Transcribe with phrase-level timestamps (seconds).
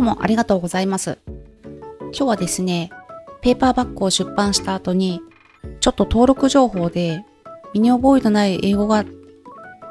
[0.00, 1.18] 今日もありがとうございます。
[2.00, 2.88] 今日はですね、
[3.42, 5.20] ペーパーバッグを出版した後に、
[5.80, 7.22] ちょっと登録情報で
[7.74, 9.04] 身に覚えのない英語が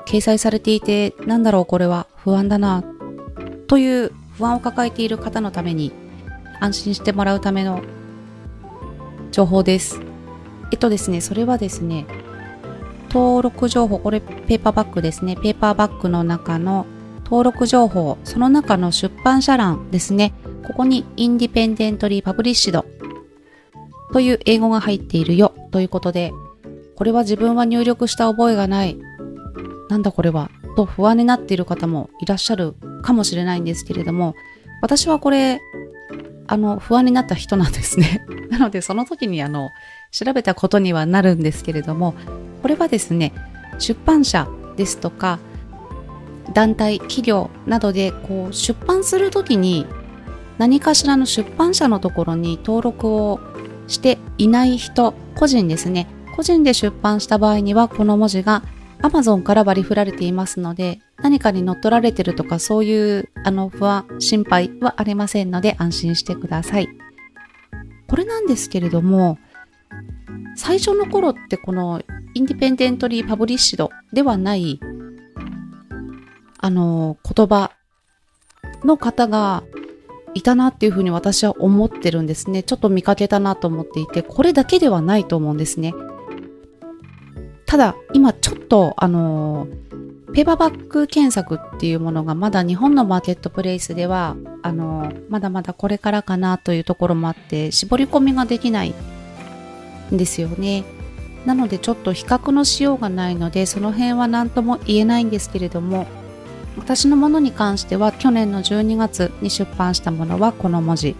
[0.07, 2.83] 掲載されていて、なんだろうこれは不安だな、
[3.67, 5.91] という不安を抱えている方のために
[6.59, 7.83] 安心してもらうための
[9.29, 10.01] 情報です。
[10.71, 12.07] えっとですね、それはですね、
[13.11, 15.35] 登録情報、これペーパーバッグですね。
[15.35, 16.87] ペーパーバッグの中の
[17.29, 20.33] 登録情報、その中の出版社欄ですね。
[20.65, 22.85] ここにインディペンデントリーパブリッシュド
[24.11, 26.31] という英語が入っているよということで、
[26.95, 28.97] これは自分は入力した覚えがない。
[29.89, 34.33] なんだこれはと不安になっている方もいらっしゃるかもしれないんですけれども、
[34.81, 35.59] 私はこれ、
[36.47, 38.25] あの、不安になった人なんですね。
[38.49, 39.69] なので、その時にあの、
[40.11, 42.15] 調べたことにはなるんですけれども、
[42.63, 43.33] これはですね、
[43.77, 45.37] 出版社ですとか、
[46.53, 49.85] 団体、企業などでこう出版する時に
[50.57, 53.39] 何かしらの出版社のところに登録を
[53.87, 56.07] していない人、個人ですね。
[56.35, 58.63] 個人で出版した場合にはこの文字が
[59.01, 66.89] Amazon から割り振られていますので、何かに乗っ取られてるとかそういうあの不安、心配はありませんので安心してください。
[68.07, 69.37] これなんですけれども、
[70.55, 72.01] 最初の頃ってこの
[72.33, 74.79] インディペンデントリーパブリッシュドではない
[76.61, 77.71] あの言葉
[78.83, 79.63] の方が
[80.33, 82.63] いたなっていうふうに私は思ってるんですね。
[82.63, 85.93] ちょっと見かけたなと思っていて、これだけではないと思うんですね。
[87.65, 89.67] ただ、今ちょっと、あの
[90.33, 98.93] ペーパーバッグ検索っていうものがまだ日本のマーケットプレイスでは、あのまだまだこれからかなというところもあって、絞り込みができない
[100.13, 100.83] んですよね。
[101.45, 106.05] なのでちょっと比較のしようがないのでその辺は何とも言えないんですけれども
[106.77, 111.15] 私のものに関しては去年の12月に出版したものはこの文字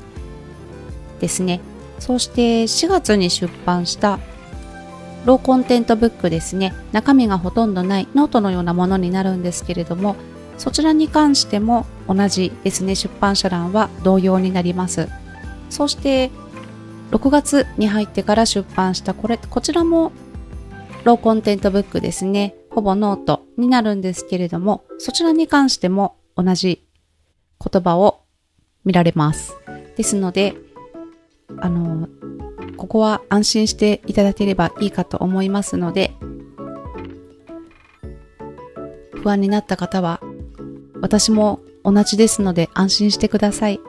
[1.20, 1.62] ですね。
[2.00, 4.20] そして4月に出版した
[5.26, 6.74] ローコンテントブックですね。
[6.92, 10.16] 中身がほとんどないノートのようなものになるんですけれども
[10.58, 12.96] そちらに関しても同じですね。
[12.96, 15.08] 出版社欄は同様になります。
[15.70, 16.32] そして
[17.12, 20.12] 6月に入ってから出版したこれ、こちらも
[21.06, 22.56] ローコンテントブックですね。
[22.70, 26.86] ほぼノートになるんですけれども、そちらに関しても同じ
[27.60, 28.22] 言葉を
[28.86, 29.56] 見られます。
[29.98, 30.56] ですので、
[31.58, 32.08] あの、
[32.78, 36.14] ここは安心していただければいいかと思いますので、
[39.22, 40.22] 不安になった方は、
[41.02, 43.80] 私も同じですので安心してください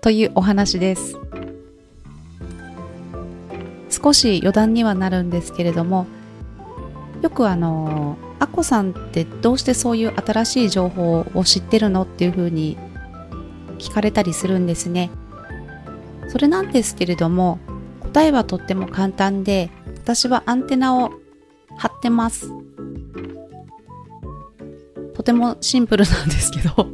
[0.00, 1.16] というお話です。
[3.90, 6.06] 少し余談にはなるんですけれども
[7.22, 12.76] よくあのアッコさんってどうしてそういう新しい情報を知ってるのっていうふうに
[13.78, 15.10] 聞かれたりするんですね。
[16.28, 17.58] それなんですけれども
[18.00, 21.12] 答えはとっても簡単で私はアンテナを
[21.76, 22.50] 張ってます。
[25.14, 26.88] とてもシンプルなんですけど。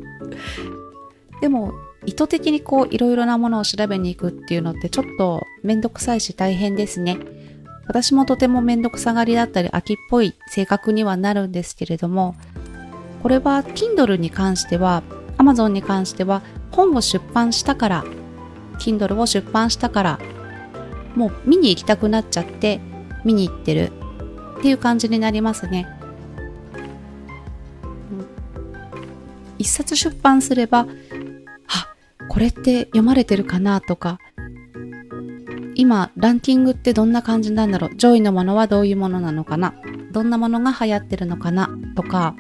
[1.41, 1.73] でも
[2.07, 7.19] 意図的にこういろいろなものを調べに行くっていうのってちょっとめんどくさいし大変ですね。
[7.91, 12.37] 私もとてもめんどくさがりだったり秋っぽい性格にはなるんですけれども、
[13.21, 15.03] これは Kindle に関しては、
[15.39, 16.41] Amazon に関しては
[16.71, 18.05] 本を出版したから、
[18.79, 20.19] Kindle を出版したから、
[21.17, 22.81] もう見に行きたくなっちゃって
[23.25, 23.91] 見に行ってる
[24.61, 25.89] っていう感じになりますね。
[29.59, 30.87] 一冊出版すれば
[31.67, 31.89] あ
[32.29, 34.21] これって読まれてるかなとか、
[35.81, 37.97] 今、ランキングってどんな感じなんだろう？
[37.97, 39.73] 上位のものはどういうものなのかな？
[40.13, 41.71] どんなものが流行ってるのかな？
[41.97, 42.37] とか、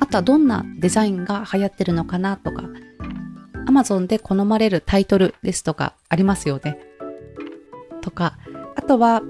[0.00, 2.36] あとはどんなデザインが流行ってるのかな？
[2.36, 2.64] とか、
[3.68, 6.80] Amazon で好まれるタイトルですとかありますよね。
[8.00, 8.36] とか、
[8.74, 9.22] あとは、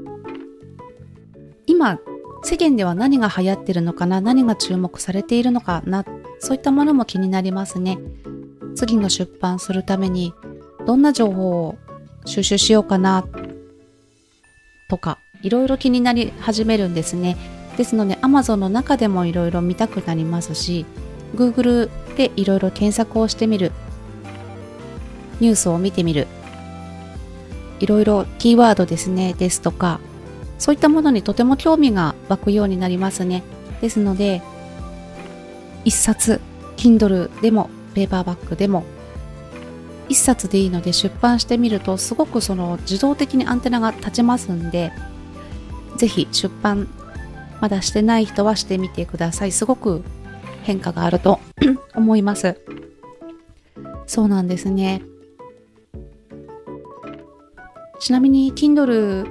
[1.67, 1.99] 今、
[2.43, 4.23] 世間では何が流行ってるのかな？
[4.23, 6.06] 何が注目されているのかな？
[6.38, 7.99] そういったものも気になりますね。
[8.75, 10.32] 次の出版するために
[10.87, 11.76] どんな情報を
[12.24, 13.24] 収集しようかな
[14.88, 17.36] とかいろいろ気になり始めるんですね。
[17.76, 20.84] ですので Amazon の中でもいろいろ見たくなりますし
[21.34, 23.72] Google でいろいろ検索をしてみる
[25.40, 26.26] ニュースを見てみる
[27.80, 30.00] いろいろキーワードですねですとか
[30.58, 33.42] そういったものにとても興味が湧くようになりますね。
[33.80, 34.42] ですので
[35.84, 36.40] 一冊
[36.76, 38.84] Kindle でもペーパーバッグでも
[40.12, 44.93] 1冊でいいので出版してみるとすごくその自動的にアンテナが立ちますんで
[45.97, 46.88] ぜひ出版
[47.61, 50.03] まだしてない人はしてみてくださいすごく
[50.62, 51.41] 変化があると
[51.94, 52.61] 思います
[54.06, 55.00] そうなんですね。
[58.03, 59.25] ちなみに Kindle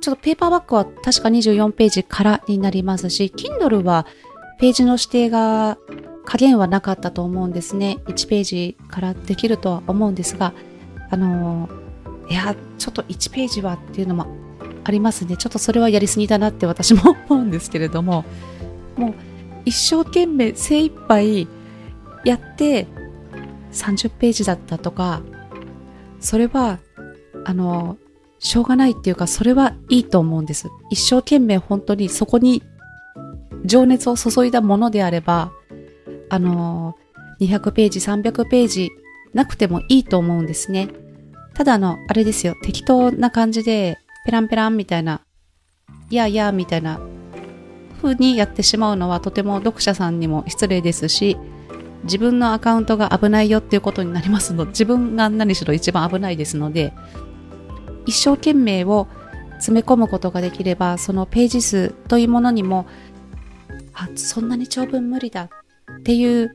[0.00, 4.06] ちょっとペーパーバッグは確か24ページからになりますし Kindle は
[4.60, 5.76] ページの指定が
[6.24, 7.98] 加減はなかったと思うんですね。
[8.06, 10.52] 1ページからできるとは思うんですが、
[11.10, 11.68] あの
[12.28, 14.26] いや、ちょっと1ページはっていうのも
[14.84, 15.36] ありますね。
[15.36, 18.24] ちょっとそれはやりすぎだなって私も思うんですけれども、
[18.96, 19.14] もう
[19.64, 21.48] 一生懸命精一杯
[22.24, 22.86] やって
[23.72, 25.22] 30ページだったとか、
[26.20, 26.78] それは、
[27.44, 27.98] あの、
[28.38, 30.68] しょうがないっていうか、それはいいと思うんです。
[30.90, 32.62] 一生懸命本当にそこに
[33.64, 35.52] 情熱を注いだものであれば、
[36.34, 36.96] あの、
[37.40, 38.90] 200ページ、300ページ
[39.32, 40.88] なくてもいいと思うんですね。
[41.54, 45.20] ただあの、あれですよ、適当な感じで、ペランペランみたいな、
[46.10, 47.00] いやいやみたいな
[48.02, 51.36] 風にやってしまうのはとても読者さんにも失礼ですし、
[52.04, 56.92] 自分のアカウントが危ないよっていうことになりますので、自分が何しろ一番危ないですので、
[58.06, 59.08] 一生懸命を
[59.54, 62.86] 詰め込むことができれば、そのページ数というものにも、
[63.94, 65.48] あ、そんなに長文無理だ
[65.98, 66.54] っていう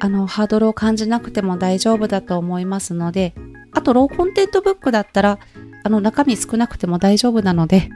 [0.00, 3.34] あのハードルを感じなくても大丈夫だと思いますので
[3.72, 5.38] あとローコンテントブックだったら
[5.82, 7.90] あの中身少なくても大丈夫なので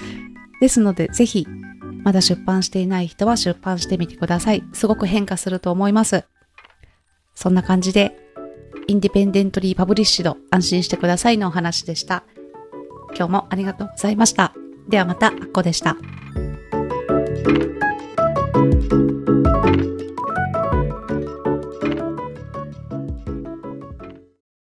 [0.60, 1.46] ですのでぜひ
[2.04, 4.62] まだ出版していない人は出版してみてください。
[4.74, 6.24] すごく変化すると思います。
[7.34, 8.16] そんな感じで
[8.86, 12.24] インディペンデントリーパブリッシュド安心してくださいのお話でした。
[13.16, 14.52] 今日もありがとうございました。
[14.88, 15.96] ではまたあっこでした。